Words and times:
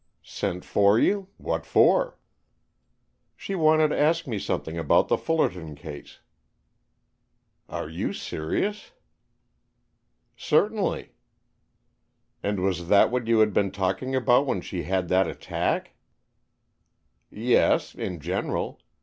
"Sent 0.23 0.65
for 0.65 0.97
you? 0.97 1.29
What 1.37 1.63
for?" 1.63 2.17
"She 3.35 3.53
wanted 3.53 3.89
to 3.89 3.99
ask 3.99 4.25
me 4.25 4.39
something 4.39 4.75
about 4.75 5.09
the 5.09 5.15
Fullerton 5.15 5.75
case." 5.75 6.21
"Are 7.69 7.87
you 7.87 8.11
serious?" 8.11 8.93
"Certainly." 10.35 11.11
"And 12.41 12.61
was 12.63 12.87
that 12.87 13.11
what 13.11 13.27
you 13.27 13.41
had 13.41 13.53
been 13.53 13.69
talking 13.69 14.15
about 14.15 14.47
when 14.47 14.61
she 14.61 14.81
had 14.85 15.07
that 15.09 15.27
attack?" 15.27 15.93
"Yes, 17.29 17.93
in 17.93 18.19
general. 18.19 18.81